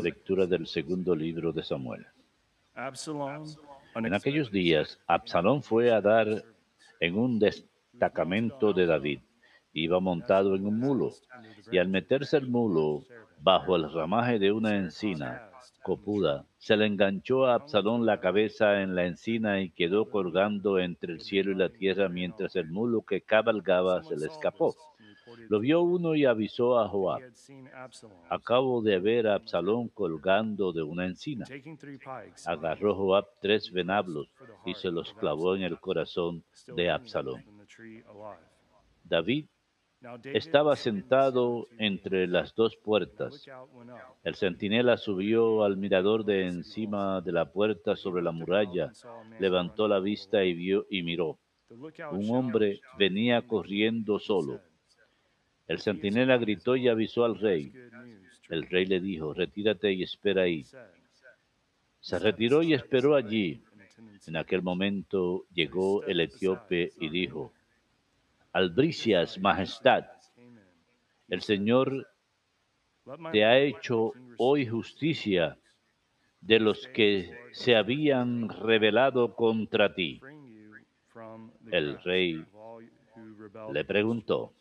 Lectura 0.00 0.46
del 0.46 0.68
segundo 0.68 1.16
libro 1.16 1.50
de 1.50 1.64
Samuel. 1.64 2.06
Absalom, 2.76 3.44
En 3.96 4.14
aquellos 4.14 4.52
días, 4.52 5.00
Absalón 5.08 5.64
fue 5.64 5.90
a 5.90 6.00
dar 6.00 6.28
en 7.00 7.18
un 7.18 7.40
destacamento 7.40 8.72
de 8.72 8.86
David. 8.86 9.18
Iba 9.72 9.98
montado 9.98 10.54
en 10.54 10.64
un 10.64 10.78
mulo, 10.78 11.10
y 11.72 11.78
al 11.78 11.88
meterse 11.88 12.36
el 12.36 12.46
mulo 12.46 13.02
bajo 13.40 13.74
el 13.74 13.92
ramaje 13.92 14.38
de 14.38 14.52
una 14.52 14.76
encina 14.76 15.50
copuda, 15.82 16.46
se 16.58 16.76
le 16.76 16.86
enganchó 16.86 17.46
a 17.46 17.54
Absalón 17.54 18.06
la 18.06 18.20
cabeza 18.20 18.80
en 18.80 18.94
la 18.94 19.06
encina 19.06 19.60
y 19.60 19.70
quedó 19.70 20.08
colgando 20.08 20.78
entre 20.78 21.14
el 21.14 21.20
cielo 21.20 21.50
y 21.50 21.56
la 21.56 21.68
tierra 21.68 22.08
mientras 22.08 22.54
el 22.54 22.70
mulo 22.70 23.02
que 23.02 23.22
cabalgaba 23.22 24.04
se 24.04 24.16
le 24.16 24.26
escapó. 24.26 24.76
Lo 25.48 25.60
vio 25.60 25.82
uno 25.82 26.14
y 26.14 26.24
avisó 26.24 26.78
a 26.78 26.88
Joab. 26.88 27.22
Acabo 28.28 28.82
de 28.82 28.98
ver 28.98 29.26
a 29.26 29.34
Absalón 29.34 29.88
colgando 29.88 30.72
de 30.72 30.82
una 30.82 31.06
encina. 31.06 31.44
Agarró 32.46 32.94
Joab 32.94 33.26
tres 33.40 33.70
venablos 33.72 34.28
y 34.64 34.74
se 34.74 34.90
los 34.90 35.12
clavó 35.14 35.56
en 35.56 35.62
el 35.62 35.78
corazón 35.78 36.44
de 36.74 36.90
Absalón. 36.90 37.44
David 39.04 39.46
estaba 40.24 40.76
sentado 40.76 41.66
entre 41.78 42.26
las 42.26 42.54
dos 42.54 42.76
puertas. 42.76 43.46
El 44.22 44.34
centinela 44.34 44.96
subió 44.96 45.64
al 45.64 45.76
mirador 45.76 46.24
de 46.24 46.46
encima 46.46 47.20
de 47.22 47.32
la 47.32 47.50
puerta 47.50 47.96
sobre 47.96 48.22
la 48.22 48.32
muralla, 48.32 48.92
levantó 49.40 49.88
la 49.88 50.00
vista 50.00 50.44
y 50.44 50.54
vio 50.54 50.86
y 50.90 51.02
miró. 51.02 51.38
Un 52.12 52.30
hombre 52.30 52.80
venía 52.98 53.46
corriendo 53.46 54.18
solo. 54.18 54.60
El 55.66 55.80
centinela 55.80 56.36
gritó 56.36 56.76
y 56.76 56.88
avisó 56.88 57.24
al 57.24 57.38
rey. 57.38 57.72
El 58.48 58.66
rey 58.68 58.84
le 58.86 59.00
dijo, 59.00 59.32
retírate 59.32 59.92
y 59.92 60.02
espera 60.02 60.42
ahí. 60.42 60.64
Se 62.00 62.18
retiró 62.18 62.62
y 62.62 62.74
esperó 62.74 63.14
allí. 63.14 63.62
En 64.26 64.36
aquel 64.36 64.62
momento 64.62 65.46
llegó 65.54 66.04
el 66.04 66.20
etíope 66.20 66.92
y 67.00 67.08
dijo, 67.08 67.52
Albricias, 68.52 69.38
Majestad, 69.38 70.04
el 71.28 71.40
Señor 71.40 72.06
te 73.32 73.44
ha 73.44 73.58
hecho 73.58 74.12
hoy 74.36 74.66
justicia 74.66 75.58
de 76.40 76.60
los 76.60 76.86
que 76.88 77.34
se 77.52 77.74
habían 77.74 78.48
rebelado 78.48 79.34
contra 79.34 79.94
ti. 79.94 80.20
El 81.70 81.98
rey 82.02 82.44
le 83.72 83.84
preguntó, 83.84 84.52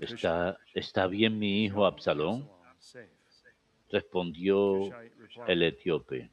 ¿Está, 0.00 0.58
¿Está 0.74 1.06
bien 1.06 1.38
mi 1.38 1.64
hijo 1.64 1.86
Absalón? 1.86 2.48
Respondió 3.90 4.90
el 5.46 5.62
etíope. 5.62 6.30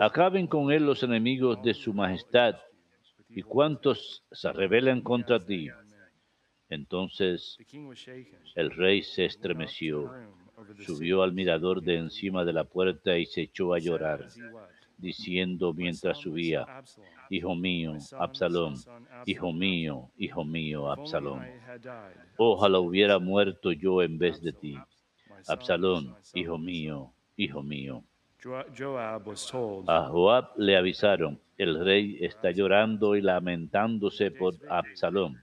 Acaben 0.00 0.46
con 0.46 0.72
él 0.72 0.86
los 0.86 1.02
enemigos 1.02 1.62
de 1.62 1.74
su 1.74 1.92
majestad 1.92 2.56
y 3.28 3.42
cuantos 3.42 4.24
se 4.32 4.52
rebelen 4.52 5.02
contra 5.02 5.44
ti. 5.44 5.68
Entonces 6.68 7.58
el 8.54 8.70
rey 8.70 9.02
se 9.02 9.26
estremeció, 9.26 10.12
subió 10.84 11.22
al 11.22 11.32
mirador 11.32 11.82
de 11.82 11.96
encima 11.96 12.44
de 12.44 12.52
la 12.52 12.64
puerta 12.64 13.16
y 13.16 13.26
se 13.26 13.42
echó 13.42 13.72
a 13.72 13.78
llorar, 13.78 14.28
diciendo 14.98 15.72
mientras 15.72 16.18
subía, 16.18 16.66
Hijo 17.30 17.54
mío, 17.54 17.94
Absalón, 18.18 18.74
hijo 19.26 19.52
mío, 19.52 20.10
hijo 20.16 20.44
mío, 20.44 20.90
Absalón. 20.90 21.42
Ojalá 22.36 22.78
hubiera 22.78 23.18
muerto 23.18 23.72
yo 23.72 24.02
en 24.02 24.18
vez 24.18 24.40
de 24.40 24.52
ti. 24.52 24.78
Absalón, 25.46 26.16
hijo 26.34 26.58
mío, 26.58 27.12
hijo 27.36 27.62
mío. 27.62 28.02
A 29.86 30.08
Joab 30.08 30.52
le 30.56 30.76
avisaron, 30.76 31.40
el 31.56 31.84
rey 31.84 32.18
está 32.20 32.50
llorando 32.50 33.16
y 33.16 33.20
lamentándose 33.20 34.30
por 34.30 34.54
Absalón. 34.70 35.42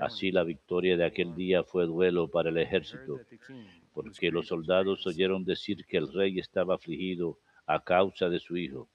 Así 0.00 0.32
la 0.32 0.42
victoria 0.42 0.96
de 0.96 1.04
aquel 1.04 1.34
día 1.34 1.62
fue 1.62 1.86
duelo 1.86 2.28
para 2.28 2.48
el 2.48 2.56
ejército, 2.56 3.20
porque 3.92 4.30
los 4.30 4.48
soldados 4.48 5.06
oyeron 5.06 5.44
decir 5.44 5.84
que 5.86 5.98
el 5.98 6.12
rey 6.12 6.38
estaba 6.38 6.74
afligido 6.74 7.38
a 7.66 7.80
causa 7.80 8.28
de 8.28 8.38
su 8.38 8.56
hijo. 8.56 8.88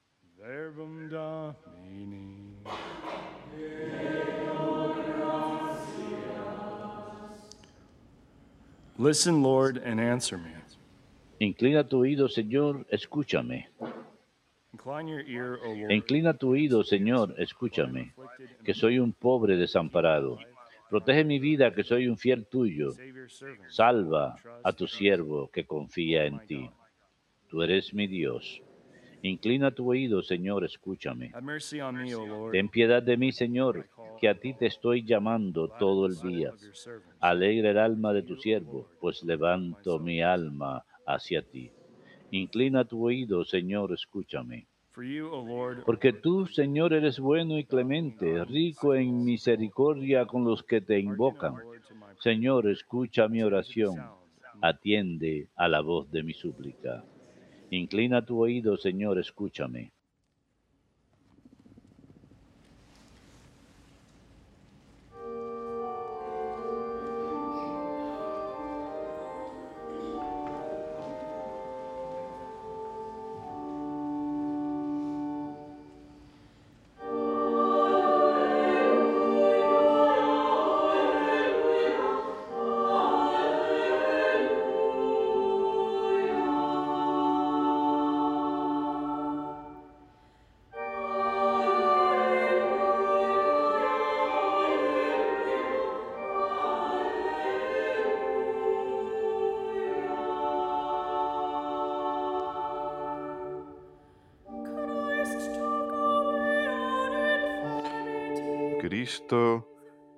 Listen, 8.97 9.41
Lord, 9.41 9.81
and 9.83 9.99
answer 9.99 10.37
me. 10.37 10.51
Inclina 11.39 11.83
tu 11.83 11.99
oído, 11.99 12.29
Señor, 12.29 12.85
escúchame. 12.91 13.67
Inclina 15.89 16.33
tu 16.33 16.49
oído, 16.51 16.83
Señor, 16.83 17.33
escúchame, 17.37 18.13
que 18.63 18.73
soy 18.73 18.99
un 18.99 19.11
pobre 19.11 19.57
desamparado. 19.57 20.37
Protege 20.89 21.23
mi 21.23 21.39
vida, 21.39 21.73
que 21.73 21.83
soy 21.83 22.07
un 22.07 22.17
fiel 22.17 22.45
tuyo. 22.45 22.89
Salva 23.69 24.35
a 24.63 24.73
tu 24.73 24.87
siervo 24.87 25.49
que 25.49 25.65
confía 25.65 26.25
en 26.25 26.45
ti. 26.45 26.69
Tú 27.51 27.61
eres 27.61 27.93
mi 27.93 28.07
Dios. 28.07 28.61
Inclina 29.23 29.71
tu 29.71 29.91
oído, 29.91 30.23
Señor, 30.23 30.63
escúchame. 30.63 31.33
Ten 32.53 32.69
piedad 32.69 33.03
de 33.03 33.17
mí, 33.17 33.33
Señor, 33.33 33.89
que 34.21 34.29
a 34.29 34.39
ti 34.39 34.53
te 34.53 34.67
estoy 34.67 35.03
llamando 35.03 35.67
todo 35.67 36.05
el 36.05 36.17
día. 36.21 36.53
Alegra 37.19 37.71
el 37.71 37.77
alma 37.77 38.13
de 38.13 38.23
tu 38.23 38.37
siervo, 38.37 38.87
pues 39.01 39.21
levanto 39.23 39.99
mi 39.99 40.21
alma 40.21 40.85
hacia 41.05 41.41
ti. 41.41 41.69
Inclina 42.31 42.85
tu 42.85 43.05
oído, 43.05 43.43
Señor, 43.43 43.91
escúchame. 43.91 44.67
For 44.93 45.03
you, 45.03 45.27
O 45.27 45.45
Lord, 45.45 45.83
Porque 45.85 46.13
tú, 46.13 46.47
Señor, 46.47 46.93
eres 46.93 47.19
bueno 47.19 47.59
y 47.59 47.65
clemente, 47.65 48.45
rico 48.45 48.95
en 48.95 49.25
misericordia 49.25 50.25
con 50.25 50.45
los 50.45 50.63
que 50.63 50.79
te 50.79 50.99
invocan. 50.99 51.55
Señor, 52.19 52.69
escucha 52.69 53.27
mi 53.27 53.43
oración, 53.43 53.99
atiende 54.61 55.49
a 55.55 55.67
la 55.67 55.81
voz 55.81 56.09
de 56.11 56.23
mi 56.23 56.33
súplica. 56.33 57.03
Inclina 57.73 58.25
tu 58.25 58.37
oído, 58.41 58.75
Señor, 58.75 59.17
escúchame. 59.17 59.93
Cristo 108.91 109.65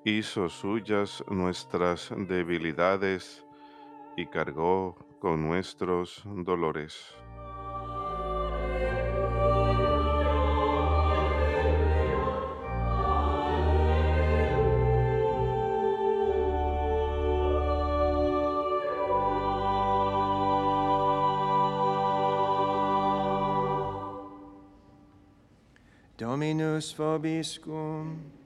hizo 0.03 0.49
suyas 0.49 1.23
nuestras 1.29 2.09
debilidades 2.17 3.45
y 4.17 4.25
cargó 4.25 4.97
con 5.19 5.43
nuestros 5.43 6.23
dolores. 6.25 7.13
Dominus 26.17 26.97
vobiscum. 26.97 28.42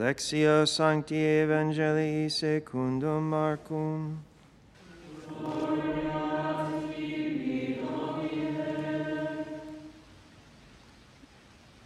Lectio 0.00 0.64
Sancti 0.66 1.14
Evangelii 1.14 2.30
secundum 2.30 3.28
Marcum. 3.28 4.16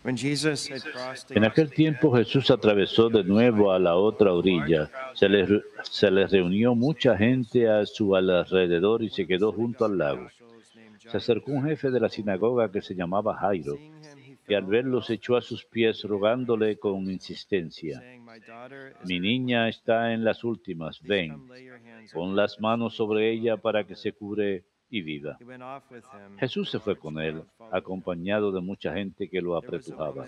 When 0.04 0.16
Jesus 0.16 0.68
had 0.68 0.82
crossed 0.84 1.30
En 1.34 1.44
aquel 1.44 1.70
tiempo 1.70 2.14
Jesús 2.14 2.50
atravesó 2.50 3.08
de 3.08 3.24
nuevo 3.24 3.72
a 3.72 3.78
la 3.78 3.96
otra 3.96 4.32
orilla. 4.32 4.90
Se 5.14 5.28
le, 5.28 5.46
re- 5.46 5.62
se 5.82 6.10
le 6.10 6.26
reunió 6.26 6.74
mucha 6.74 7.16
gente 7.16 7.68
a 7.70 7.86
su 7.86 8.14
alrededor 8.14 9.02
y 9.02 9.08
se 9.08 9.26
quedó 9.26 9.50
junto 9.50 9.86
al 9.86 9.96
lago. 9.96 10.28
Se 10.98 11.16
acercó 11.16 11.52
un 11.52 11.64
jefe 11.64 11.90
de 11.90 12.00
la 12.00 12.10
sinagoga 12.10 12.70
que 12.70 12.82
se 12.82 12.94
llamaba 12.94 13.34
Jairo, 13.34 13.78
y 14.46 14.54
al 14.54 14.66
verlo 14.66 15.00
se 15.02 15.14
echó 15.14 15.36
a 15.36 15.40
sus 15.40 15.64
pies 15.64 16.02
rogándole 16.02 16.78
con 16.78 17.10
insistencia. 17.10 17.98
saying, 18.00 18.24
"My 18.24 18.38
daughter 18.40 18.94
is 19.00 19.08
Mi 19.08 19.20
niña 19.20 19.68
está 19.68 20.12
en 20.12 20.24
las 20.24 20.44
últimas, 20.44 21.00
ven, 21.02 21.46
pon 22.12 22.30
on 22.30 22.36
las 22.36 22.54
her." 22.54 22.60
manos 22.60 22.94
sobre 22.94 23.30
ella 23.30 23.56
para 23.56 23.84
que 23.86 23.96
se 23.96 24.12
cure 24.12 24.64
y 24.90 25.02
viva. 25.02 25.36
Jesús 26.38 26.70
se 26.70 26.78
fue 26.78 26.96
con 26.96 27.18
él, 27.18 27.42
acompañado 27.72 28.52
de 28.52 28.60
mucha 28.60 28.92
gente 28.92 29.28
que 29.28 29.40
lo 29.40 29.56
apretujaba. 29.56 30.26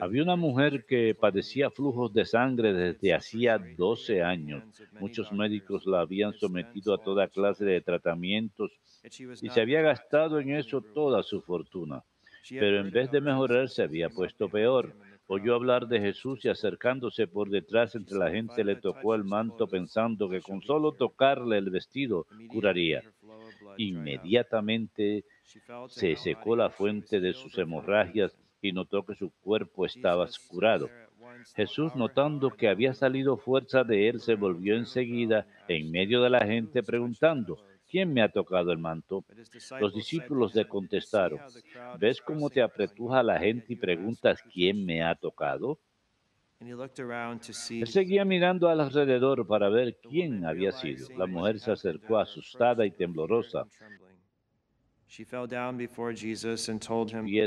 Había 0.00 0.22
una 0.24 0.34
mujer 0.34 0.86
que 0.86 1.14
padecía 1.14 1.70
flujos 1.70 2.12
de 2.12 2.24
sangre 2.24 2.72
desde 2.72 3.14
hacía 3.14 3.58
12 3.58 4.22
años. 4.22 4.64
Muchos 4.98 5.30
médicos 5.32 5.86
la 5.86 6.00
habían 6.00 6.32
sometido 6.32 6.94
a 6.94 6.98
toda 6.98 7.28
clase 7.28 7.64
de 7.64 7.80
tratamientos 7.80 8.72
y 9.40 9.48
se 9.50 9.60
había 9.60 9.82
gastado 9.82 10.40
en 10.40 10.50
eso 10.50 10.80
toda 10.80 11.22
su 11.22 11.40
fortuna. 11.40 12.02
Pero 12.50 12.80
en 12.80 12.90
vez 12.90 13.10
de 13.10 13.20
mejorar 13.20 13.68
se 13.68 13.82
había 13.82 14.08
puesto 14.08 14.48
peor. 14.48 14.94
Oyó 15.28 15.56
hablar 15.56 15.88
de 15.88 16.00
Jesús 16.00 16.44
y 16.44 16.48
acercándose 16.48 17.26
por 17.26 17.50
detrás 17.50 17.96
entre 17.96 18.16
la 18.16 18.30
gente 18.30 18.62
le 18.62 18.76
tocó 18.76 19.14
el 19.14 19.24
manto 19.24 19.66
pensando 19.66 20.28
que 20.28 20.40
con 20.40 20.62
solo 20.62 20.92
tocarle 20.92 21.58
el 21.58 21.70
vestido 21.70 22.26
curaría. 22.48 23.02
Inmediatamente 23.76 25.24
se 25.88 26.16
secó 26.16 26.54
la 26.54 26.70
fuente 26.70 27.18
de 27.20 27.32
sus 27.32 27.58
hemorragias 27.58 28.36
y 28.62 28.72
notó 28.72 29.04
que 29.04 29.16
su 29.16 29.30
cuerpo 29.40 29.84
estaba 29.84 30.28
curado. 30.48 30.88
Jesús, 31.54 31.94
notando 31.96 32.50
que 32.50 32.68
había 32.68 32.94
salido 32.94 33.36
fuerza 33.36 33.82
de 33.82 34.08
él, 34.08 34.20
se 34.20 34.36
volvió 34.36 34.76
enseguida 34.76 35.46
en 35.68 35.90
medio 35.90 36.22
de 36.22 36.30
la 36.30 36.44
gente 36.46 36.82
preguntando, 36.82 37.58
¿quién 37.88 38.12
me 38.12 38.22
ha 38.22 38.30
tocado 38.32 38.72
el 38.72 38.78
manto? 38.78 39.24
Los 39.78 39.94
discípulos 39.94 40.54
le 40.54 40.66
contestaron, 40.66 41.40
"See 41.40 41.46
how 41.46 41.50
the 41.52 41.62
crowd 41.62 41.98
¿ves 42.00 42.20
cómo 42.22 42.50
te 42.50 42.62
apretuja 42.62 43.22
la 43.22 43.38
gente 43.38 43.74
y 43.74 43.76
preguntas 43.76 44.42
quién 44.52 44.84
me 44.84 45.02
ha 45.02 45.14
tocado? 45.14 45.80
Él 47.78 47.86
seguía 47.88 48.26
mirando 48.26 48.68
alrededor 48.68 49.46
para 49.46 49.70
ver 49.70 49.98
quién 50.06 50.44
había 50.44 50.72
sido. 50.72 51.10
La 51.14 51.26
mujer 51.26 51.58
se 51.58 51.70
acercó 51.70 52.18
asustada 52.18 52.84
y 52.84 52.90
temblorosa 52.90 53.66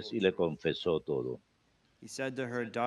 y 0.10 0.20
le 0.20 0.34
confesó 0.34 1.00
todo. 1.02 1.42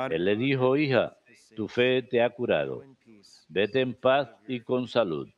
Él 0.08 0.25
le 0.26 0.37
dijo, 0.37 0.76
hija, 0.76 1.16
tu 1.54 1.66
fe 1.66 2.02
te 2.02 2.22
ha 2.22 2.31
curado. 2.31 2.84
in 2.84 2.94
peace." 2.96 3.46
Vete 3.49 3.81
en 3.81 3.94
paz 3.94 4.28
y 4.46 4.60
con 4.60 4.87
salud. 4.87 5.28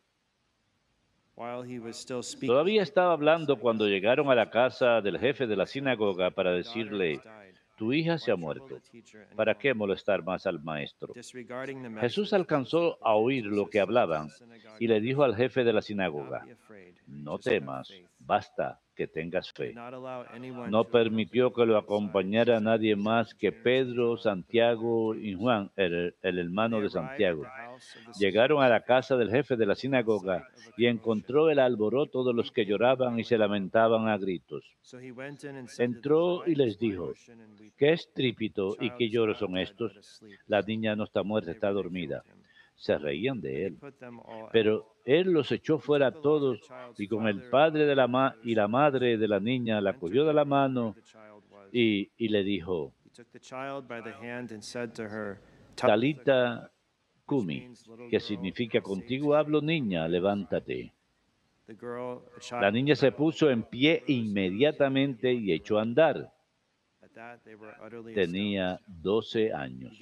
Todavía 2.47 2.83
estaba 2.83 3.13
hablando 3.13 3.59
cuando 3.59 3.89
llegaron 3.89 4.31
a 4.31 4.35
la 4.35 4.51
casa 4.51 5.01
del 5.01 5.19
jefe 5.19 5.47
de 5.47 5.57
la 5.57 5.67
sinagoga 5.67 6.31
para 6.31 6.51
"Your 6.51 6.65
daughter 6.65 6.75
decirle, 6.75 7.21
tu 7.77 7.93
hija 7.93 8.19
se 8.19 8.31
ha 8.31 8.37
muerto. 8.37 8.79
¿Para 9.35 9.53
more?" 9.53 9.59
qué 9.61 9.75
molestar 9.75 10.23
más 10.23 10.47
al 10.47 10.63
maestro? 10.63 11.13
Jesús 12.01 12.33
alcanzó 12.33 12.99
a 13.05 13.15
oír 13.15 13.47
lo 13.47 13.69
que 13.69 13.81
hablaban 13.81 14.29
y 14.79 14.87
le 14.87 15.01
dijo 15.01 15.25
al 15.25 15.35
jefe 15.35 15.65
de 15.65 15.73
la 15.73 15.81
"Do 15.81 15.83
sinagoga, 15.83 16.47
no 17.09 17.39
temas, 17.39 17.89
faith." 17.89 18.07
basta 18.21 18.81
que 18.95 19.09
tengas 19.09 19.53
fe. 19.53 19.75
No 20.69 20.85
permitió 20.85 21.53
que 21.53 21.67
lo 21.67 21.77
acompañara 21.77 22.61
nadie 22.61 22.95
más 22.95 23.35
que 23.35 23.51
Pedro, 23.51 24.17
Santiago 24.17 25.17
y 25.17 25.35
Juan, 25.35 25.71
el, 25.75 26.15
el 26.23 26.39
hermano 26.39 26.81
de 26.81 26.91
Santiago. 26.91 27.45
Llegaron 28.19 28.63
a 28.63 28.69
la 28.69 28.81
casa 28.83 29.17
del 29.17 29.31
jefe 29.31 29.57
de 29.57 29.67
la 29.67 29.75
sinagoga 29.75 30.49
y 30.77 30.87
encontró 30.87 31.51
el 31.51 31.59
alboroto 31.59 32.25
de 32.25 32.35
los 32.35 32.51
que 32.51 32.67
lloraban 32.67 33.19
y 33.19 33.25
se 33.25 33.39
lamentaban 33.39 34.09
a 34.09 34.19
gritos. 34.19 34.65
Entró 35.79 36.41
"Why 36.41 36.53
y 36.53 36.55
les 36.55 36.79
dijo? 36.79 37.13
¿Qué 37.77 37.93
estrépito 37.93 38.77
y 38.81 38.91
qué 38.91 39.09
lloros 39.09 39.39
son 39.39 39.59
estos? 39.59 39.93
but 39.93 40.01
asleep." 40.01 40.41
La 40.47 40.61
niña 40.63 40.97
no 40.97 41.05
está 41.05 41.23
muerta, 41.23 41.51
está 41.51 41.71
dormida. 41.71 42.23
Se 42.77 42.99
reían 42.99 43.41
de 43.41 43.67
él. 43.67 43.79
Pero 44.53 44.97
él 45.05 45.31
los 45.33 45.53
echó 45.53 45.79
fuera 45.79 46.09
a 46.09 46.13
todos 46.13 46.61
y 46.99 47.07
con 47.07 47.29
el 47.29 47.43
padre 47.49 47.87
de 47.87 47.95
la 47.95 48.09
ma 48.09 48.35
y 48.43 48.55
la 48.55 48.69
madre 48.69 49.17
de 49.17 49.29
la 49.29 49.39
niña 49.41 49.81
la 49.81 49.95
cogió 49.95 50.25
de 50.25 50.35
la 50.35 50.45
mano 50.45 50.97
y, 51.73 52.11
y 52.17 52.29
le 52.29 52.43
dijo, 52.43 52.93
He 53.05 53.11
took 53.11 53.31
the 53.31 53.39
child 53.39 53.87
by 53.87 54.03
the 54.03 54.13
hand 54.13 54.51
and 54.51 54.61
said 54.61 54.93
to 54.95 55.05
her, 55.05 55.39
Talita 55.77 56.71
Kumi, 57.25 57.71
que 58.11 58.21
significa 58.21 58.81
contigo 58.81 59.35
hablo 59.35 59.61
niña, 59.61 60.07
levántate. 60.09 60.93
La 62.61 62.71
niña 62.71 62.95
se 62.95 63.11
puso 63.13 63.51
en 63.51 63.63
pie 63.63 64.03
inmediatamente 64.07 65.33
y 65.33 65.53
echó 65.53 65.79
a 65.79 65.83
andar. 65.83 66.31
Tenía 68.15 68.75
astonished. 68.75 69.03
12 69.03 69.53
años. 69.53 69.99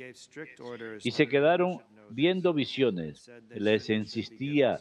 Y 1.05 1.11
se 1.11 1.29
quedaron 1.29 1.81
viendo 2.11 2.53
visiones. 2.53 3.31
Les 3.51 3.89
insistía 3.91 4.81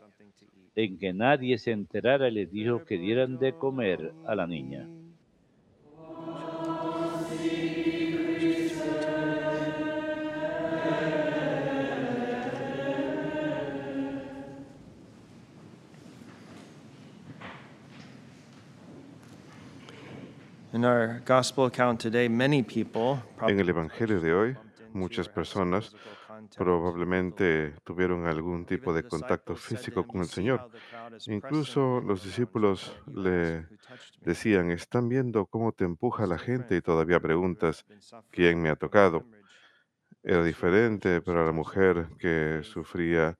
en 0.75 0.97
que 0.97 1.13
nadie 1.13 1.57
se 1.57 1.71
enterara 1.71 2.29
y 2.29 2.31
les 2.31 2.51
dijo 2.51 2.85
que 2.85 2.97
dieran 2.97 3.37
de 3.37 3.53
comer 3.53 4.13
a 4.25 4.35
la 4.35 4.47
niña. 4.47 4.87
In 20.81 20.85
our 20.85 21.21
gospel 21.23 21.65
account 21.65 22.01
today, 22.01 22.27
many 22.27 22.63
people 22.63 23.21
En 23.47 23.59
el 23.59 23.69
Evangelio 23.69 24.19
de 24.19 24.33
hoy, 24.33 24.57
muchas 24.93 25.29
personas 25.29 25.95
probablemente 26.57 27.75
tuvieron 27.83 28.25
algún 28.25 28.65
tipo 28.65 28.91
de 28.91 29.03
contacto 29.03 29.55
físico 29.55 30.07
con 30.07 30.21
el 30.21 30.27
Señor. 30.27 30.71
Incluso 31.27 32.01
los 32.01 32.23
discípulos 32.23 32.99
le 33.13 33.67
decían, 34.21 34.71
están 34.71 35.07
viendo 35.07 35.45
cómo 35.45 35.71
te 35.71 35.83
empuja 35.83 36.25
la 36.25 36.39
gente 36.39 36.75
y 36.77 36.81
todavía 36.81 37.19
preguntas, 37.19 37.85
¿quién 38.31 38.59
me 38.59 38.69
ha 38.69 38.75
tocado? 38.75 39.23
Era 40.23 40.43
diferente 40.43 41.21
para 41.21 41.45
la 41.45 41.51
mujer 41.51 42.07
que 42.17 42.61
sufría 42.63 43.37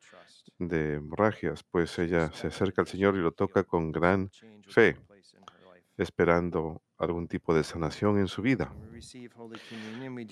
de 0.59 0.97
hemorragias, 0.97 1.63
pues 1.63 1.97
ella 1.97 2.31
se 2.33 2.49
acerca 2.49 2.83
al 2.83 2.87
Señor 2.87 3.15
y 3.15 3.19
lo 3.21 3.31
toca 3.31 3.63
con 3.63 3.91
gran 3.91 4.29
fe, 4.67 4.95
esperando 5.97 6.83
algún 7.01 7.27
tipo 7.27 7.53
de 7.53 7.63
sanación 7.63 8.17
en 8.19 8.27
su 8.27 8.41
vida. 8.41 8.73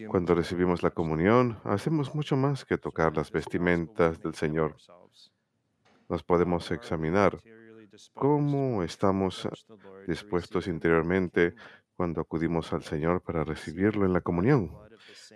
Cuando 0.08 0.36
recibimos 0.36 0.84
la 0.84 0.92
comunión, 0.92 1.60
hacemos 1.64 2.14
mucho 2.14 2.36
más 2.38 2.66
que 2.66 2.78
tocar 2.78 3.16
las 3.18 3.32
vestimentas 3.32 4.20
del 4.22 4.36
Señor. 4.36 4.76
Nos 6.08 6.24
podemos 6.24 6.70
examinar 6.72 7.40
cómo 8.14 8.84
estamos 8.84 9.48
dispuestos 10.08 10.68
interiormente 10.68 11.56
cuando 11.96 12.22
acudimos 12.22 12.72
al 12.72 12.84
Señor 12.84 13.22
para 13.22 13.44
recibirlo 13.44 14.06
en 14.06 14.14
la 14.14 14.22
comunión. 14.22 14.72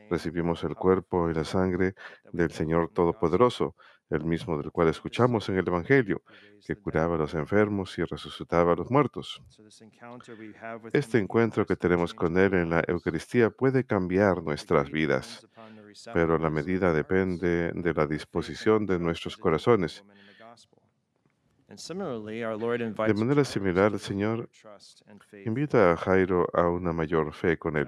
Recibimos 0.09 0.63
el 0.63 0.75
cuerpo 0.75 1.29
y 1.29 1.33
la 1.33 1.43
sangre 1.43 1.95
del 2.31 2.51
Señor 2.51 2.89
Todopoderoso, 2.93 3.75
el 4.13 4.25
mismo 4.25 4.57
del 4.57 4.71
cual 4.71 4.89
escuchamos 4.89 5.49
en 5.49 5.57
el 5.57 5.67
Evangelio, 5.67 6.21
que 6.65 6.75
curaba 6.75 7.15
a 7.15 7.17
los 7.17 7.33
enfermos 7.33 7.97
y 7.97 8.03
resucitaba 8.03 8.73
a 8.73 8.75
los 8.75 8.89
muertos. 8.89 9.41
Este 10.93 11.17
encuentro 11.17 11.65
que 11.65 11.75
tenemos 11.75 12.13
con 12.13 12.37
Él 12.37 12.53
en 12.53 12.69
la 12.69 12.83
Eucaristía 12.87 13.49
puede 13.49 13.85
cambiar 13.85 14.43
nuestras 14.43 14.91
vidas, 14.91 15.47
pero 16.13 16.37
la 16.37 16.49
medida 16.49 16.93
depende 16.93 17.71
de 17.73 17.93
la 17.93 18.07
disposición 18.07 18.85
de 18.85 18.99
nuestros 18.99 19.37
corazones. 19.37 20.03
De 23.07 23.13
manera 23.13 23.43
similar, 23.43 23.93
el 23.93 23.99
Señor 23.99 24.49
invita 25.45 25.91
a 25.91 25.97
Jairo 25.97 26.47
a 26.53 26.69
una 26.69 26.93
mayor 26.93 27.33
fe 27.33 27.57
con 27.57 27.77
Él. 27.77 27.87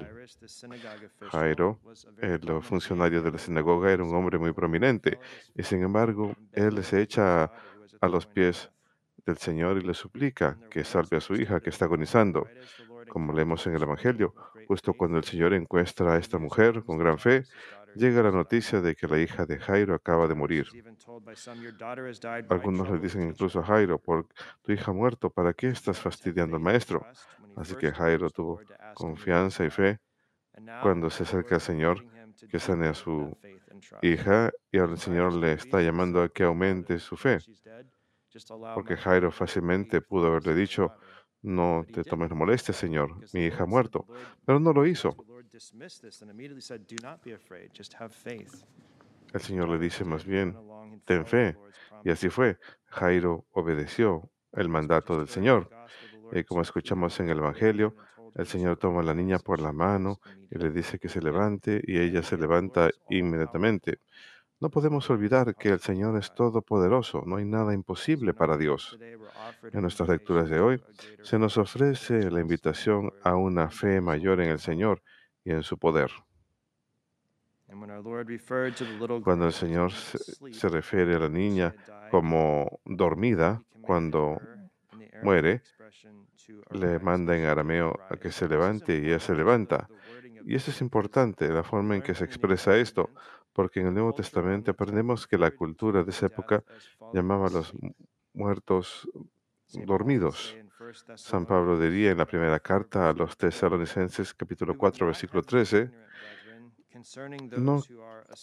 Jairo, 1.32 1.80
el 2.22 2.62
funcionario 2.62 3.22
de 3.22 3.32
la 3.32 3.38
sinagoga, 3.38 3.92
era 3.92 4.04
un 4.04 4.14
hombre 4.16 4.38
muy 4.38 4.54
prominente 4.54 5.20
y 5.56 5.64
sin 5.64 5.84
embargo, 5.84 6.36
él 6.54 6.84
se 6.84 7.02
echa 7.02 7.52
a 8.02 8.08
los 8.08 8.26
pies 8.26 8.72
del 9.26 9.38
Señor 9.38 9.78
y 9.78 9.82
le 9.82 9.94
suplica 9.94 10.58
que 10.70 10.84
salve 10.84 11.18
a 11.18 11.22
su 11.22 11.36
hija 11.36 11.60
que 11.60 11.70
está 11.70 11.86
agonizando. 11.86 12.48
Como 13.10 13.34
leemos 13.34 13.66
en 13.68 13.76
el 13.76 13.84
Evangelio, 13.84 14.34
justo 14.68 14.94
cuando 14.94 15.18
el 15.18 15.24
Señor 15.24 15.54
encuentra 15.54 16.14
a 16.14 16.18
esta 16.18 16.38
mujer 16.38 16.84
con 16.84 16.98
gran 16.98 17.20
fe, 17.20 17.46
llega 17.96 18.24
la 18.24 18.32
noticia 18.32 18.82
de 18.82 18.96
que 18.96 19.08
la 19.08 19.20
hija 19.20 19.46
de 19.46 19.58
Jairo 19.58 19.96
acaba 19.96 20.28
de 20.28 20.36
morir. 20.36 20.68
Algunos 22.50 22.90
le 22.90 23.00
dicen 23.00 23.30
incluso 23.30 23.60
a 23.60 23.64
Jairo, 23.64 24.00
por 24.00 24.28
tu 24.62 24.72
hija 24.72 24.92
ha 24.92 24.94
muerto, 24.94 25.30
¿para 25.30 25.54
qué 25.54 25.68
estás 25.68 26.00
fastidiando 26.00 26.56
al 26.58 26.62
maestro? 26.62 27.06
Así 27.56 27.76
que 27.76 27.92
Jairo 27.92 28.30
tuvo 28.30 28.60
confianza 28.94 29.66
y 29.66 29.70
fe 29.70 30.00
cuando 30.82 31.10
se 31.10 31.24
acerca 31.24 31.56
al 31.56 31.62
Señor, 31.62 32.06
que 32.50 32.60
sane 32.60 32.88
a 32.88 32.94
su 32.94 33.38
hija 34.02 34.52
y 34.72 34.78
el 34.78 34.98
Señor 34.98 35.34
le 35.34 35.54
está 35.54 35.82
llamando 35.82 36.22
a 36.22 36.30
que 36.30 36.44
aumente 36.44 37.00
su 37.00 37.16
fe, 37.18 37.40
porque 38.74 38.98
Jairo 38.98 39.32
fácilmente 39.32 40.02
pudo 40.02 40.28
haberle 40.28 40.54
dicho, 40.56 40.94
no 41.42 41.86
te 41.92 42.04
tomes 42.04 42.32
molestia, 42.32 42.74
Señor, 42.74 43.16
mi 43.34 43.46
hija 43.46 43.64
ha 43.64 43.68
muerto, 43.68 44.06
pero 44.46 44.60
no 44.60 44.74
lo 44.74 44.86
hizo. 44.86 45.16
El 49.34 49.40
Señor 49.40 49.70
le 49.70 49.80
dice 49.80 50.04
más 50.04 50.26
bien, 50.26 50.54
ten 51.06 51.26
fe, 51.26 51.58
y 52.04 52.10
así 52.10 52.30
fue. 52.30 52.58
Jairo 52.88 53.46
obedeció 53.54 54.30
el 54.52 54.68
mandato 54.68 55.18
del 55.18 55.30
Señor. 55.30 55.70
Y 56.34 56.44
como 56.44 56.62
escuchamos 56.62 57.18
en 57.22 57.30
el 57.30 57.38
Evangelio, 57.38 57.96
el 58.36 58.46
Señor 58.48 58.76
toma 58.76 59.00
a 59.00 59.04
la 59.04 59.14
niña 59.14 59.40
por 59.40 59.62
la 59.62 59.72
mano 59.72 60.20
y 60.52 60.58
le 60.58 60.72
dice 60.72 61.00
que 61.00 61.08
se 61.08 61.22
levante 61.22 61.82
y 61.88 62.00
ella 62.00 62.22
se 62.22 62.38
levanta 62.38 62.90
inmediatamente. 63.10 64.00
No 64.60 64.70
podemos 64.70 65.10
olvidar 65.10 65.56
que 65.56 65.70
el 65.70 65.80
Señor 65.80 66.18
es 66.18 66.36
todopoderoso, 66.36 67.24
no 67.26 67.38
hay 67.38 67.46
nada 67.46 67.74
imposible 67.74 68.34
para 68.34 68.58
Dios. 68.58 69.00
En 69.72 69.82
nuestras 69.82 70.10
lecturas 70.10 70.50
de 70.50 70.60
hoy 70.60 70.84
se 71.24 71.40
nos 71.40 71.58
ofrece 71.58 72.30
la 72.30 72.42
invitación 72.42 73.14
a 73.24 73.38
una 73.38 73.70
fe 73.70 74.02
mayor 74.02 74.42
en 74.42 74.50
el 74.50 74.60
Señor 74.60 75.02
y 75.46 75.52
en 75.52 75.64
su 75.64 75.78
poder. 75.78 76.12
Cuando 79.24 79.46
el 79.46 79.54
Señor 79.54 79.92
se, 79.92 80.18
se 80.54 80.70
refiere 80.70 81.16
a 81.16 81.20
la 81.20 81.30
niña 81.30 81.74
como 82.12 82.82
dormida, 82.84 83.64
cuando 83.82 84.42
muere, 85.24 85.62
le 86.72 87.00
manda 87.00 87.36
en 87.38 87.46
arameo 87.46 87.98
a 88.10 88.18
que 88.18 88.32
se 88.32 88.48
levante 88.48 88.98
y 88.98 89.06
ella 89.08 89.20
se 89.20 89.36
levanta. 89.36 89.88
Y 90.46 90.56
eso 90.56 90.72
es 90.72 90.82
importante, 90.82 91.50
la 91.50 91.64
forma 91.64 91.96
en 91.96 92.02
que 92.02 92.14
se 92.14 92.26
expresa 92.26 92.78
esto, 92.78 93.10
porque 93.54 93.80
en 93.80 93.88
el 93.88 93.94
Nuevo 93.94 94.14
Testamento 94.14 94.72
aprendemos 94.72 95.26
que 95.26 95.38
la 95.38 95.52
cultura 95.52 96.04
de 96.04 96.12
esa 96.12 96.28
época 96.28 96.64
llamaba 97.14 97.48
a 97.48 97.52
los 97.52 97.74
muertos 98.34 99.10
dormidos. 99.86 100.56
San 101.16 101.46
Pablo 101.46 101.80
diría 101.80 102.12
en 102.12 102.18
la 102.18 102.26
primera 102.26 102.60
carta 102.60 103.10
a 103.10 103.14
los 103.14 103.38
tesalonicenses, 103.38 104.34
capítulo 104.34 104.78
4, 104.78 105.08
versículo 105.08 105.42
13, 105.42 105.92
no 107.58 107.84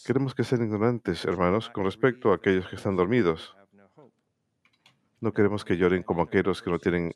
queremos 0.05 0.35
que 0.35 0.45
sean 0.45 0.65
ignorantes, 0.65 1.25
hermanos, 1.25 1.71
con 1.71 1.85
respecto 1.85 2.33
a 2.33 2.37
aquellos 2.37 2.69
que 2.69 2.77
están 2.77 2.97
dormidos. 2.97 3.57
No 5.23 5.33
queremos 5.33 5.65
que 5.65 5.77
lloren 5.77 6.03
como 6.03 6.23
aquellos 6.23 6.61
que 6.61 6.71
no 6.71 6.79
tienen 6.79 7.13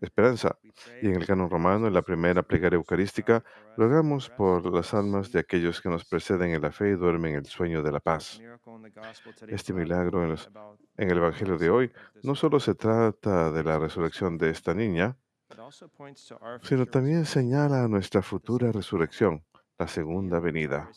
esperanza. 0.00 0.56
Y 1.02 1.08
en 1.08 1.16
el 1.16 1.26
canon 1.26 1.50
romano, 1.50 1.86
en 1.86 1.92
la 1.92 2.00
primera 2.00 2.42
plegaria 2.42 2.76
eucarística, 2.76 3.44
rogamos 3.76 4.30
por 4.30 4.72
las 4.74 4.94
almas 4.94 5.30
de 5.30 5.40
aquellos 5.40 5.80
que 5.82 5.90
nos 5.90 6.06
preceden 6.06 6.52
en 6.52 6.62
la 6.62 6.72
fe 6.72 6.90
y 6.90 6.96
duermen 6.96 7.32
en 7.32 7.40
el 7.40 7.46
sueño 7.46 7.82
de 7.82 7.92
la 7.92 8.00
paz. 8.00 8.40
Este 9.46 9.74
milagro 9.74 10.24
en, 10.24 10.38
en 10.96 11.10
el 11.10 11.18
Evangelio 11.18 11.58
de 11.58 11.68
hoy 11.68 11.92
no 12.22 12.34
solo 12.34 12.58
se 12.58 12.74
trata 12.74 13.52
de 13.52 13.62
la 13.62 13.78
resurrección 13.78 14.38
de 14.38 14.48
esta 14.48 14.72
niña, 14.72 15.16
sino 16.62 16.86
también 16.86 17.26
señala 17.26 17.86
nuestra 17.88 18.22
futura 18.22 18.72
resurrección, 18.72 19.44
la 19.78 19.86
segunda 19.86 20.40
venida. 20.40 20.90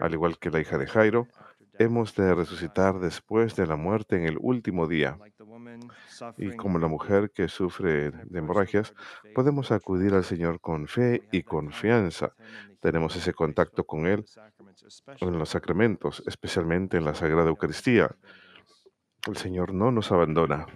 Al 0.00 0.14
igual 0.14 0.38
que 0.38 0.50
la 0.50 0.60
hija 0.60 0.78
de 0.78 0.86
Jairo, 0.86 1.28
hemos 1.78 2.14
de 2.14 2.34
resucitar 2.34 2.98
después 2.98 3.56
de 3.56 3.66
la 3.66 3.76
muerte 3.76 4.16
en 4.16 4.24
el 4.24 4.36
último 4.40 4.86
día. 4.86 5.18
Y 6.36 6.54
como 6.56 6.78
la 6.78 6.88
mujer 6.88 7.30
que 7.30 7.48
sufre 7.48 8.10
de 8.10 8.38
hemorragias, 8.38 8.94
podemos 9.34 9.72
acudir 9.72 10.14
al 10.14 10.24
Señor 10.24 10.60
con 10.60 10.86
fe 10.86 11.22
y 11.32 11.42
confianza. 11.42 12.34
Tenemos 12.80 13.16
ese 13.16 13.32
contacto 13.32 13.84
con 13.84 14.06
Él 14.06 14.24
en 15.20 15.38
los 15.38 15.48
sacramentos, 15.50 16.22
especialmente 16.26 16.96
en 16.96 17.04
la 17.04 17.14
Sagrada 17.14 17.48
Eucaristía. 17.48 18.14
El 19.26 19.36
Señor 19.36 19.72
no 19.72 19.90
nos 19.90 20.10
abandona. 20.12 20.66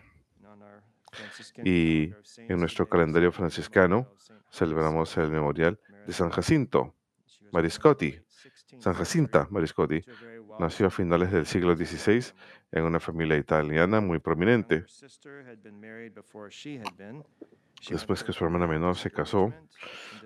Y 1.64 2.12
en 2.36 2.60
nuestro 2.60 2.88
calendario 2.88 3.32
franciscano 3.32 4.08
celebramos 4.50 5.16
el 5.16 5.30
memorial 5.30 5.78
de 6.06 6.12
San 6.12 6.30
Jacinto 6.30 6.94
Mariscotti. 7.52 8.18
San 8.78 8.94
Jacinta 8.94 9.46
Mariscotti 9.50 10.02
nació 10.58 10.86
a 10.86 10.90
finales 10.90 11.32
del 11.32 11.46
siglo 11.46 11.76
XVI 11.76 12.32
en 12.72 12.84
una 12.84 13.00
familia 13.00 13.36
italiana 13.36 14.00
muy 14.00 14.18
prominente. 14.18 14.84
Después 17.90 18.24
que 18.24 18.32
su 18.32 18.44
hermana 18.44 18.66
menor 18.66 18.96
se 18.96 19.10
casó, 19.10 19.52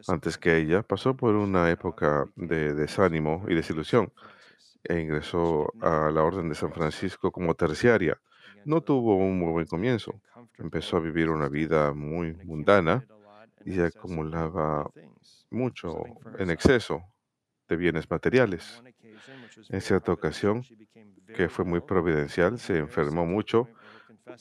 antes 0.09 0.39
que 0.39 0.57
ella, 0.57 0.83
pasó 0.83 1.17
por 1.17 1.35
una 1.35 1.71
época 1.71 2.27
de 2.37 2.75
desánimo 2.75 3.45
y 3.49 3.55
desilusión 3.55 4.13
e 4.85 5.01
ingresó 5.01 5.73
a 5.81 6.11
la 6.11 6.23
Orden 6.23 6.49
de 6.49 6.55
San 6.55 6.73
Francisco 6.73 7.31
como 7.31 7.55
terciaria. 7.55 8.19
No 8.65 8.81
tuvo 8.83 9.17
un 9.17 9.39
muy 9.39 9.53
buen 9.53 9.67
comienzo. 9.67 10.21
Empezó 10.59 10.97
a 10.97 11.01
vivir 11.01 11.29
una 11.29 11.49
vida 11.49 11.93
muy 11.93 12.35
mundana 12.45 13.07
y 13.65 13.81
acumulaba 13.81 14.91
mucho 15.51 16.03
en 16.39 16.51
exceso 16.51 17.03
de 17.71 17.77
bienes 17.77 18.11
materiales. 18.11 18.83
En 19.71 19.81
cierta 19.81 20.13
ocasión, 20.13 20.63
que 21.35 21.49
fue 21.49 21.65
muy 21.65 21.81
providencial, 21.81 22.59
se 22.59 22.77
enfermó 22.77 23.25
mucho 23.25 23.69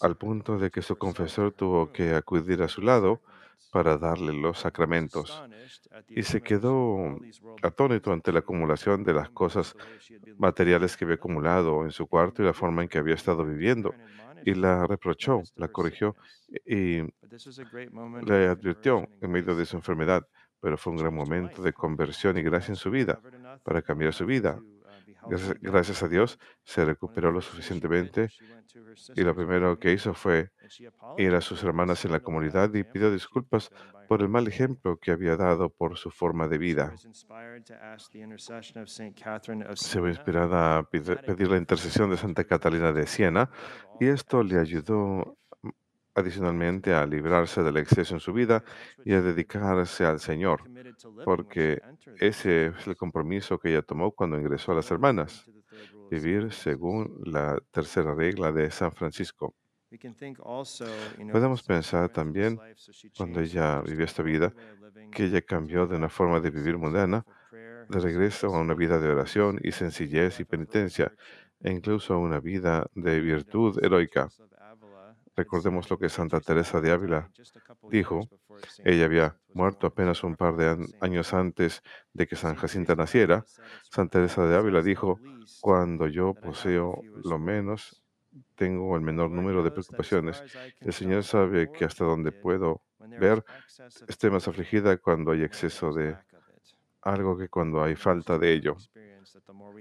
al 0.01 0.17
punto 0.17 0.57
de 0.57 0.71
que 0.71 0.81
su 0.81 0.97
confesor 0.97 1.53
tuvo 1.53 1.91
que 1.91 2.15
acudir 2.15 2.61
a 2.61 2.67
su 2.67 2.81
lado 2.81 3.21
para 3.71 3.97
darle 3.97 4.33
los 4.33 4.59
sacramentos 4.59 5.43
y 6.07 6.23
se 6.23 6.41
quedó 6.41 7.19
atónito 7.61 8.11
ante 8.11 8.31
la 8.31 8.39
acumulación 8.39 9.03
de 9.03 9.13
las 9.13 9.29
cosas 9.29 9.75
materiales 10.37 10.97
que 10.97 11.05
había 11.05 11.15
acumulado 11.15 11.85
en 11.85 11.91
su 11.91 12.07
cuarto 12.07 12.41
y 12.41 12.45
la 12.45 12.53
forma 12.53 12.81
en 12.81 12.89
que 12.89 12.97
había 12.97 13.15
estado 13.15 13.45
viviendo. 13.45 13.93
Y 14.45 14.53
la 14.55 14.87
reprochó, 14.87 15.43
la 15.55 15.67
corrigió 15.67 16.15
y 16.65 17.01
le 18.25 18.47
advirtió 18.47 19.07
en 19.21 19.31
medio 19.31 19.55
de 19.55 19.65
su 19.65 19.75
enfermedad, 19.75 20.25
pero 20.61 20.77
fue 20.77 20.93
un 20.93 20.99
gran 20.99 21.13
momento 21.13 21.61
de 21.61 21.73
conversión 21.73 22.37
y 22.37 22.41
gracia 22.41 22.71
en 22.71 22.75
su 22.75 22.91
vida 22.91 23.19
para 23.63 23.81
cambiar 23.81 24.13
su 24.13 24.25
vida. 24.25 24.59
Gracias, 25.27 25.57
gracias 25.61 26.03
a 26.03 26.07
Dios 26.07 26.39
se 26.63 26.85
recuperó 26.85 27.31
lo 27.31 27.41
suficientemente 27.41 28.29
y 29.15 29.21
lo 29.21 29.35
primero 29.35 29.77
que 29.79 29.91
hizo 29.91 30.13
fue 30.13 30.51
ir 31.17 31.33
a 31.33 31.41
sus 31.41 31.63
hermanas 31.63 32.05
en 32.05 32.11
la 32.11 32.19
comunidad 32.19 32.73
y 32.73 32.83
pidió 32.83 33.11
disculpas 33.11 33.69
por 34.07 34.21
el 34.21 34.29
mal 34.29 34.47
ejemplo 34.47 34.97
que 34.97 35.11
había 35.11 35.35
dado 35.35 35.69
por 35.69 35.97
su 35.97 36.09
forma 36.09 36.47
de 36.47 36.57
vida. 36.57 36.93
Se 39.75 39.99
ve 39.99 40.09
inspirada 40.09 40.77
a 40.77 40.83
pedir 40.83 41.49
la 41.49 41.57
intercesión 41.57 42.09
de 42.09 42.17
Santa 42.17 42.43
Catalina 42.43 42.91
de 42.91 43.05
Siena 43.05 43.49
y 43.99 44.07
esto 44.07 44.43
le 44.43 44.59
ayudó 44.59 45.37
adicionalmente 46.19 46.93
a 46.93 47.05
librarse 47.05 47.63
del 47.63 47.77
exceso 47.77 48.13
en 48.13 48.19
su 48.19 48.33
vida 48.33 48.63
y 49.03 49.13
a 49.13 49.21
dedicarse 49.21 50.05
al 50.05 50.19
Señor, 50.19 50.63
porque 51.25 51.81
ese 52.19 52.67
es 52.67 52.87
el 52.87 52.95
compromiso 52.95 53.57
que 53.59 53.69
ella 53.69 53.81
tomó 53.81 54.11
cuando 54.11 54.37
ingresó 54.37 54.71
a 54.71 54.75
las 54.75 54.91
hermanas, 54.91 55.45
vivir 56.09 56.51
según 56.51 57.21
la 57.25 57.59
tercera 57.71 58.13
regla 58.15 58.51
de 58.51 58.69
San 58.71 58.91
Francisco. 58.91 59.55
Podemos 61.31 61.63
pensar 61.63 62.09
también, 62.09 62.59
cuando 63.17 63.39
ella 63.39 63.81
vivió 63.81 64.05
esta 64.05 64.23
vida, 64.23 64.53
que 65.11 65.25
ella 65.25 65.41
cambió 65.41 65.87
de 65.87 65.95
una 65.95 66.09
forma 66.09 66.39
de 66.39 66.51
vivir 66.51 66.77
mundana 66.77 67.25
de 67.89 67.99
regreso 67.99 68.47
a 68.47 68.59
una 68.59 68.75
vida 68.75 68.99
de 68.99 69.09
oración 69.09 69.59
y 69.63 69.71
sencillez 69.71 70.39
y 70.39 70.45
penitencia, 70.45 71.11
e 71.59 71.71
incluso 71.71 72.13
a 72.13 72.17
una 72.19 72.39
vida 72.39 72.87
de 72.93 73.19
virtud 73.19 73.83
heroica. 73.83 74.29
Recordemos 75.39 75.89
lo 75.89 75.97
que 75.97 76.09
Santa 76.09 76.41
Teresa 76.41 76.81
de 76.81 76.91
Ávila 76.91 77.31
dijo. 77.89 78.27
Ella 78.83 79.05
había 79.05 79.37
muerto 79.53 79.87
apenas 79.87 80.21
un 80.25 80.35
par 80.35 80.57
de 80.57 80.85
años 80.99 81.33
antes 81.33 81.81
de 82.11 82.27
que 82.27 82.35
San 82.35 82.55
Jacinta 82.55 82.93
naciera. 82.93 83.45
Santa 83.89 84.19
Teresa 84.19 84.45
de 84.45 84.57
Ávila 84.57 84.81
dijo, 84.81 85.17
cuando 85.61 86.07
yo 86.07 86.33
poseo 86.33 86.99
lo 87.23 87.39
menos, 87.39 88.03
tengo 88.55 88.97
el 88.97 89.01
menor 89.01 89.31
número 89.31 89.63
de 89.63 89.71
preocupaciones. 89.71 90.43
El 90.81 90.91
Señor 90.91 91.23
sabe 91.23 91.71
que 91.71 91.85
hasta 91.85 92.03
donde 92.03 92.33
puedo 92.33 92.81
ver, 92.99 93.45
estoy 94.09 94.31
más 94.31 94.45
afligida 94.45 94.97
cuando 94.97 95.31
hay 95.31 95.43
exceso 95.43 95.93
de 95.93 96.17
algo 97.13 97.37
que 97.37 97.49
cuando 97.49 97.83
hay 97.83 97.95
falta 97.95 98.37
de 98.37 98.53
ello. 98.53 98.77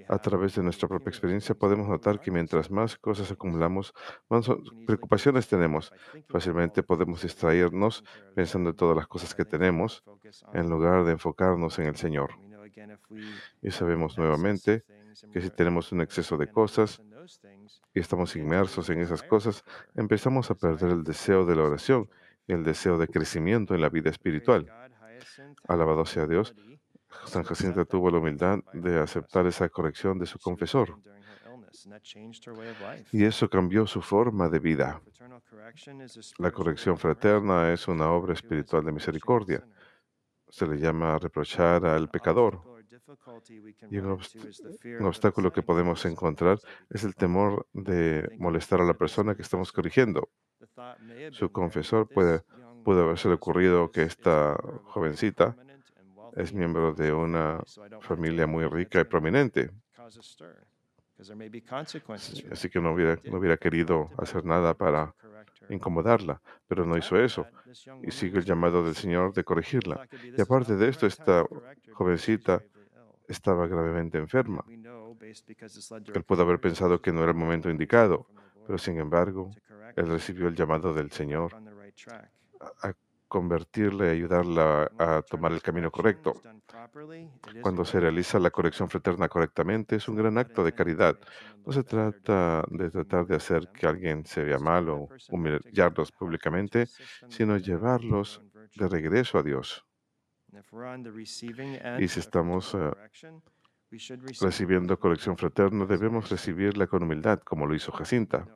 A 0.08 0.18
través 0.18 0.54
de 0.54 0.62
nuestra 0.62 0.88
propia 0.88 1.10
experiencia 1.10 1.54
podemos 1.54 1.88
notar 1.88 2.20
que 2.20 2.30
mientras 2.30 2.70
más 2.70 2.96
cosas 2.96 3.30
acumulamos, 3.30 3.94
más 4.28 4.50
preocupaciones 4.86 5.48
tenemos. 5.48 5.92
Fácilmente 6.28 6.82
podemos 6.82 7.22
distraernos 7.22 8.04
pensando 8.34 8.70
en 8.70 8.76
todas 8.76 8.96
las 8.96 9.06
cosas 9.06 9.34
que 9.34 9.44
tenemos 9.44 10.02
en 10.52 10.68
lugar 10.68 11.04
de 11.04 11.12
enfocarnos 11.12 11.78
en 11.78 11.86
el 11.86 11.96
Señor. 11.96 12.30
Y 13.62 13.70
sabemos 13.70 14.18
nuevamente 14.18 14.84
que 15.32 15.40
si 15.40 15.50
tenemos 15.50 15.92
un 15.92 16.00
exceso 16.00 16.36
de 16.36 16.50
cosas 16.50 17.02
y 17.94 18.00
estamos 18.00 18.36
inmersos 18.36 18.88
en 18.90 19.00
esas 19.00 19.22
cosas, 19.22 19.64
empezamos 19.94 20.50
a 20.50 20.54
perder 20.54 20.90
el 20.92 21.04
deseo 21.04 21.44
de 21.44 21.56
la 21.56 21.64
oración 21.64 22.08
y 22.46 22.52
el 22.52 22.64
deseo 22.64 22.96
de 22.98 23.08
crecimiento 23.08 23.74
en 23.74 23.80
la 23.80 23.88
vida 23.88 24.10
espiritual. 24.10 24.72
Alabado 25.66 26.04
sea 26.04 26.26
Dios. 26.26 26.54
San 27.26 27.42
Jacinta 27.42 27.84
tuvo 27.84 28.10
la 28.10 28.18
humildad 28.18 28.58
de 28.72 28.98
aceptar 28.98 29.46
esa 29.46 29.68
corrección 29.68 30.18
de 30.18 30.26
su 30.26 30.38
confesor 30.38 30.98
y 33.12 33.24
eso 33.24 33.48
cambió 33.48 33.86
su 33.86 34.02
forma 34.02 34.48
de 34.48 34.58
vida. 34.58 35.00
La 36.38 36.50
corrección 36.50 36.98
fraterna 36.98 37.72
es 37.72 37.88
una 37.88 38.10
obra 38.10 38.32
espiritual 38.32 38.84
de 38.84 38.92
misericordia. 38.92 39.66
Se 40.48 40.66
le 40.66 40.78
llama 40.78 41.18
reprochar 41.18 41.84
al 41.84 42.08
pecador. 42.08 42.60
Y 43.90 43.98
un, 43.98 44.18
un 45.00 45.06
obstáculo 45.06 45.52
que 45.52 45.62
podemos 45.62 46.04
encontrar 46.04 46.58
es 46.90 47.04
el 47.04 47.14
temor 47.14 47.66
de 47.72 48.28
molestar 48.38 48.80
a 48.80 48.84
la 48.84 48.94
persona 48.94 49.34
que 49.34 49.42
estamos 49.42 49.72
corrigiendo. 49.72 50.28
Su 51.30 51.52
confesor 51.52 52.08
puede, 52.08 52.42
pudo 52.84 53.04
haberse 53.04 53.28
ocurrido 53.28 53.90
que 53.90 54.02
esta 54.02 54.56
jovencita 54.84 55.56
es 56.38 56.52
miembro 56.54 56.94
de 56.94 57.12
una 57.12 57.60
familia 58.00 58.46
muy 58.46 58.64
rica 58.66 59.00
y 59.00 59.04
prominente. 59.04 59.70
Sí, 62.16 62.46
Así 62.52 62.70
que 62.70 62.80
no 62.80 62.92
hubiera, 62.92 63.18
no 63.24 63.38
hubiera 63.38 63.56
querido 63.56 64.10
hacer 64.16 64.44
nada 64.44 64.72
para 64.74 65.14
incomodarla, 65.68 66.40
pero 66.68 66.86
no 66.86 66.96
hizo 66.96 67.18
eso 67.18 67.44
y 68.02 68.10
sigue 68.10 68.38
el 68.38 68.44
llamado 68.44 68.84
del 68.84 68.94
Señor 68.94 69.34
de 69.34 69.42
corregirla. 69.42 70.08
Y 70.36 70.40
aparte 70.40 70.76
de 70.76 70.88
esto, 70.88 71.06
esta 71.06 71.44
jovencita 71.92 72.62
estaba 73.26 73.66
gravemente 73.66 74.18
enferma. 74.18 74.64
Él 74.68 76.24
pudo 76.24 76.42
haber 76.42 76.60
pensado 76.60 77.02
que 77.02 77.12
no 77.12 77.22
era 77.22 77.32
el 77.32 77.36
momento 77.36 77.68
indicado, 77.68 78.26
pero 78.66 78.78
sin 78.78 78.98
embargo, 78.98 79.50
él 79.96 80.06
recibió 80.06 80.46
el 80.48 80.54
llamado 80.54 80.94
del 80.94 81.10
Señor 81.10 81.52
a, 82.82 82.94
y 83.30 84.08
ayudarla 84.08 84.90
a 84.98 85.22
tomar 85.22 85.52
el 85.52 85.62
camino 85.62 85.90
correcto. 85.90 86.34
Cuando 87.62 87.84
se 87.84 88.00
realiza 88.00 88.38
la 88.38 88.50
corrección 88.50 88.88
fraterna 88.88 89.28
correctamente, 89.28 89.96
es 89.96 90.08
un 90.08 90.16
gran 90.16 90.38
acto 90.38 90.64
de 90.64 90.72
caridad. 90.72 91.18
No 91.64 91.72
se 91.72 91.84
trata 91.84 92.64
de 92.70 92.90
tratar 92.90 93.26
de 93.26 93.36
hacer 93.36 93.68
que 93.68 93.86
alguien 93.86 94.24
se 94.24 94.44
vea 94.44 94.58
mal 94.58 94.88
o 94.88 95.08
humillarlos 95.30 96.12
públicamente, 96.12 96.86
sino 97.28 97.56
llevarlos 97.58 98.40
de 98.74 98.88
regreso 98.88 99.38
a 99.38 99.42
Dios. 99.42 99.84
Y 101.98 102.08
si 102.08 102.20
estamos 102.20 102.74
eh, 102.74 102.90
recibiendo 104.40 104.98
corrección 104.98 105.36
fraterna, 105.36 105.84
debemos 105.84 106.30
recibirla 106.30 106.86
con 106.86 107.02
humildad, 107.02 107.40
como 107.40 107.66
lo 107.66 107.74
hizo 107.74 107.92
Jacinta. 107.92 108.46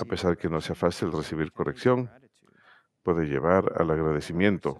A 0.00 0.04
pesar 0.04 0.36
que 0.36 0.48
no 0.48 0.60
sea 0.60 0.74
fácil 0.74 1.12
recibir 1.12 1.52
corrección, 1.52 2.10
puede 3.02 3.26
llevar 3.26 3.72
al 3.80 3.90
agradecimiento. 3.90 4.78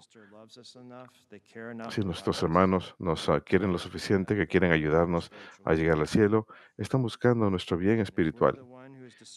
Si 1.89 2.01
nuestros 2.01 2.43
hermanos 2.43 2.95
nos 2.99 3.29
ah, 3.29 3.41
quieren 3.41 3.71
lo 3.71 3.77
suficiente, 3.77 4.35
que 4.35 4.47
quieren 4.47 4.71
ayudarnos 4.71 5.31
a 5.63 5.73
llegar 5.73 5.99
al 5.99 6.07
cielo, 6.07 6.47
están 6.77 7.01
buscando 7.01 7.49
nuestro 7.49 7.77
bien 7.77 7.99
espiritual. 7.99 8.59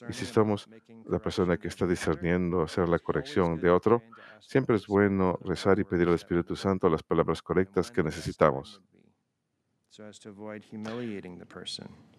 Y 0.09 0.13
si 0.13 0.25
somos 0.25 0.69
la 1.07 1.19
persona 1.19 1.57
que 1.57 1.69
está 1.69 1.87
discerniendo 1.87 2.63
hacer 2.63 2.89
la 2.89 2.99
corrección 2.99 3.61
de 3.61 3.71
otro, 3.71 4.03
siempre 4.41 4.77
es 4.77 4.87
bueno 4.87 5.39
rezar 5.43 5.79
y 5.79 5.85
pedir 5.85 6.09
al 6.09 6.15
Espíritu 6.15 6.57
Santo 6.57 6.89
las 6.89 7.03
palabras 7.03 7.43
correctas 7.43 7.91
que 7.91 8.03
necesitamos 8.03 8.83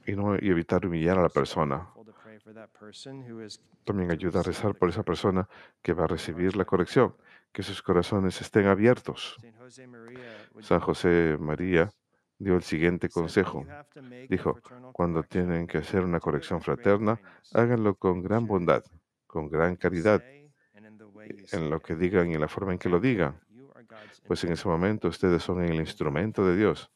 y, 0.06 0.16
no, 0.16 0.36
y 0.36 0.50
evitar 0.50 0.86
humillar 0.86 1.20
a 1.20 1.24
la 1.24 1.30
persona. 1.30 1.90
También 3.84 4.12
ayuda 4.12 4.40
a 4.40 4.44
rezar 4.44 4.76
por 4.76 4.90
esa 4.90 5.04
persona 5.04 5.48
que 5.82 5.94
va 5.94 6.06
a 6.06 6.08
recibir 6.08 6.56
la 6.56 6.66
corrección, 6.66 7.16
que 7.52 7.64
sus 7.64 7.82
corazones 7.82 8.40
estén 8.40 8.68
abiertos. 8.68 9.38
San 10.62 10.80
José 10.80 11.38
María 11.40 11.92
dio 12.38 12.56
el 12.56 12.64
siguiente 12.64 13.10
consejo. 13.10 13.66
Dijo, 14.30 14.60
cuando 14.94 15.24
tienen 15.24 15.68
que 15.68 15.80
hacer 15.80 16.04
una 16.04 16.20
corrección 16.20 16.62
fraterna, 16.62 17.20
háganlo 17.54 17.96
con 17.96 18.22
gran 18.22 18.48
bondad, 18.48 18.84
con 19.28 19.50
gran 19.50 19.76
caridad, 19.76 20.24
en 21.52 21.70
lo 21.70 21.80
que 21.82 21.96
digan 21.96 22.32
y 22.32 22.36
en 22.36 22.42
la 22.42 22.48
forma 22.48 22.74
en 22.74 22.80
que 22.80 22.90
lo 22.90 23.00
digan, 23.00 23.40
pues 24.28 24.44
en 24.44 24.54
ese 24.54 24.68
momento 24.68 25.08
ustedes 25.08 25.44
son 25.44 25.64
el 25.64 25.76
instrumento 25.76 26.46
de 26.46 26.56
Dios. 26.56 26.92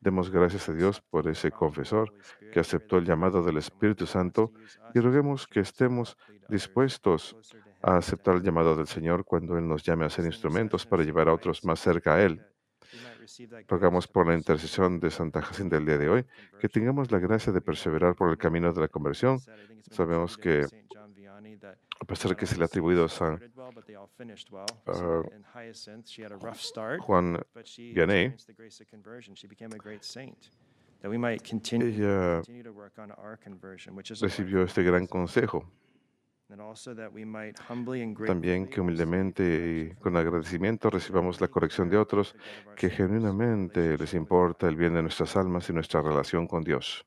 Demos 0.00 0.30
gracias 0.30 0.68
a 0.68 0.72
Dios 0.72 1.02
por 1.02 1.28
ese 1.28 1.50
confesor 1.50 2.12
que 2.52 2.60
aceptó 2.60 2.96
el 2.96 3.04
llamado 3.04 3.42
del 3.42 3.58
Espíritu 3.58 4.06
Santo 4.06 4.52
y 4.94 5.00
roguemos 5.00 5.46
que 5.46 5.60
estemos 5.60 6.16
dispuestos 6.48 7.36
a 7.82 7.96
aceptar 7.96 8.36
el 8.36 8.42
llamado 8.42 8.76
del 8.76 8.86
Señor 8.86 9.24
cuando 9.24 9.58
Él 9.58 9.68
nos 9.68 9.82
llame 9.82 10.06
a 10.06 10.10
ser 10.10 10.24
instrumentos 10.24 10.86
para 10.86 11.04
llevar 11.04 11.28
a 11.28 11.34
otros 11.34 11.64
más 11.64 11.80
cerca 11.80 12.14
a 12.14 12.22
Él. 12.22 12.42
Rogamos 13.68 14.08
por 14.08 14.26
la 14.26 14.34
intercesión 14.34 14.98
de 15.00 15.10
Santa 15.10 15.42
Jacinta 15.42 15.76
el 15.76 15.84
día 15.84 15.98
de 15.98 16.08
hoy 16.08 16.26
que 16.58 16.68
tengamos 16.68 17.10
la 17.10 17.18
gracia 17.18 17.52
de 17.52 17.60
perseverar 17.60 18.14
por 18.14 18.30
el 18.30 18.38
camino 18.38 18.72
de 18.72 18.80
la 18.80 18.88
conversión. 18.88 19.38
Sabemos 19.90 20.38
que 20.38 20.66
a 22.00 22.04
pesar 22.04 22.30
de 22.30 22.36
que 22.36 22.46
se 22.46 22.56
le 22.56 22.62
ha 22.62 22.66
atribuido 22.66 23.04
a 23.04 23.08
San 23.08 23.38
ah, 24.86 25.22
Juan 26.98 27.38
Vianney, 27.76 28.34
ella 31.82 32.42
recibió 34.20 34.62
este 34.62 34.82
gran 34.82 35.06
consejo. 35.06 35.70
También 38.26 38.66
que 38.66 38.80
humildemente 38.80 39.92
y 39.94 39.94
con 40.00 40.16
agradecimiento 40.16 40.90
recibamos 40.90 41.40
la 41.40 41.48
corrección 41.48 41.88
de 41.88 41.96
otros, 41.96 42.34
que 42.76 42.90
genuinamente 42.90 43.96
les 43.96 44.14
importa 44.14 44.66
el 44.66 44.76
bien 44.76 44.94
de 44.94 45.02
nuestras 45.02 45.36
almas 45.36 45.68
y 45.70 45.72
nuestra 45.72 46.02
relación 46.02 46.48
con 46.48 46.64
Dios. 46.64 47.06